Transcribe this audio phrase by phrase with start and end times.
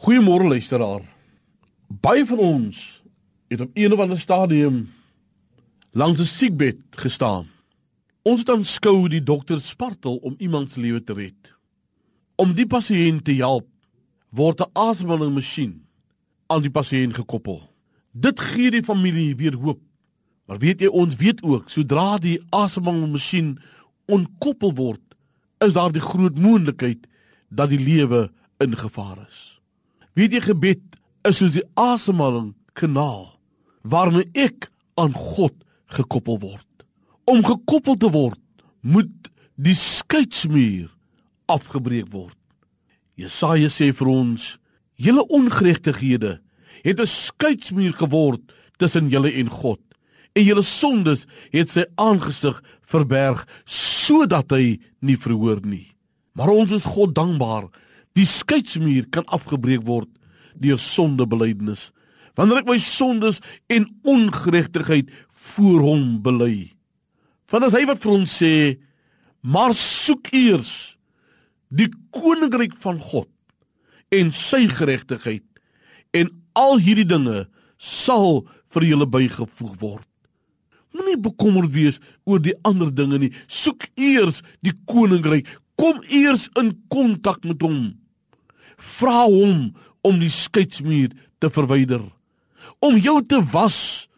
[0.00, 1.02] Goeiemôre luisteraar.
[2.00, 3.02] Baie van ons
[3.52, 4.88] het op een of ander stadium
[5.92, 7.46] langs 'n siekbed gestaan.
[8.22, 11.52] Ons het aanskou die dokter spartel om iemand se lewe te red.
[12.34, 13.66] Om die pasiënt te help,
[14.30, 15.84] word 'n asemhalingsmasjien
[16.46, 17.70] aan die pasiënt gekoppel.
[18.10, 19.80] Dit gee die familie weer hoop.
[20.46, 23.58] Maar weet jy ons weet ook, sodra die asemhalingsmasjien
[24.06, 25.02] onkoppel word,
[25.58, 27.06] is daar die groot moontlikheid
[27.48, 29.59] dat die lewe in gevaar is.
[30.18, 30.82] Weet jy gebed
[31.28, 33.36] is soos die asemhaling kanaal
[33.82, 34.68] waarmee ek
[35.00, 35.54] aan God
[35.94, 36.66] gekoppel word.
[37.30, 38.40] Om gekoppel te word,
[38.80, 40.90] moet die skeidsmuur
[41.50, 42.36] afgebreek word.
[43.20, 44.58] Jesaja sê vir ons:
[44.96, 46.40] "Julle ongeregtighede
[46.82, 49.80] het 'n skeidsmuur geword tussen julle en God,
[50.34, 55.94] en julle sondes het sy aangesig verberg sodat hy nie verhoor nie."
[56.34, 57.68] Maar ons is God dankbaar.
[58.18, 60.10] Die skeidsmuur kan afgebreek word
[60.60, 61.90] deur sondebelydenis.
[62.38, 63.40] Wanneer ek my sondes
[63.70, 65.10] en ongeregtigheid
[65.54, 66.70] voor hom bely.
[67.50, 68.54] Want as hy wat vir ons sê,
[69.40, 70.96] maar soek eers
[71.70, 73.30] die koninkryk van God
[74.14, 75.46] en sy geregtigheid
[76.16, 77.44] en al hierdie dinge
[77.78, 78.42] sal
[78.74, 80.06] vir julle bygevoeg word.
[80.94, 83.30] Moenie bekommerd wees oor die ander dinge nie.
[83.46, 85.46] Soek eers die koninkryk.
[85.78, 87.94] Kom eers in kontak met hom.
[88.80, 89.70] Vra hom
[90.06, 92.02] om die skeidsmuur te verwyder.
[92.80, 94.08] Om jou te was,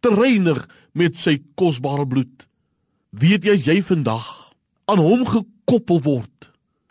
[0.00, 0.64] te reinig
[0.96, 2.46] met sy kosbare bloed.
[3.16, 4.26] Weet jy as jy vandag
[4.88, 6.36] aan hom gekoppel word,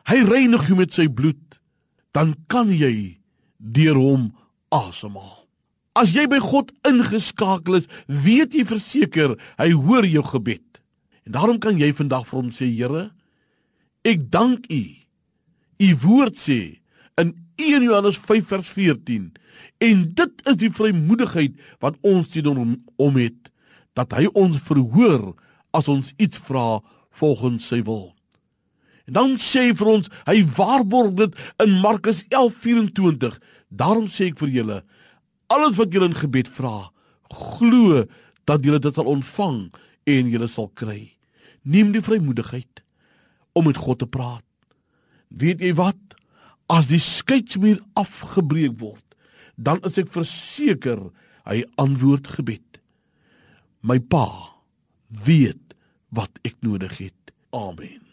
[0.05, 1.57] Hy reinig jou met sy bloed,
[2.13, 3.17] dan kan jy
[3.57, 4.29] deur hom
[4.73, 5.41] asemhaal.
[5.97, 10.81] As jy by God ingeskakel is, weet jy verseker hy hoor jou gebed.
[11.25, 13.09] En daarom kan jy vandag vir hom sê, Here,
[14.05, 14.83] ek dank U.
[15.81, 16.77] U woord sê
[17.21, 19.31] in 1 Johannes 5 vers 14
[19.77, 23.51] en dit is die vrymoedigheid wat ons teenoor hom om het
[23.95, 25.33] dat hy ons verhoor
[25.75, 26.81] as ons iets vra
[27.15, 28.11] volgens sy wil.
[29.05, 33.37] En dan sê hy vir ons, hy waarborg dit in Markus 11:24.
[33.69, 34.83] Daarom sê ek vir julle,
[35.47, 36.89] alles wat julle in gebed vra,
[37.29, 38.05] glo
[38.45, 39.69] dat julle dit sal ontvang
[40.05, 41.15] en julle sal kry.
[41.63, 42.81] Neem die vrymoedigheid
[43.53, 44.43] om met God te praat.
[45.29, 45.97] Weet jy wat?
[46.71, 49.03] As die skeidsmuur afgebreek word,
[49.55, 51.09] dan is ek verseker
[51.45, 52.81] hy antwoord gebed.
[53.85, 54.25] My Pa
[55.25, 55.75] weet
[56.15, 57.33] wat ek nodig het.
[57.53, 58.04] Amen.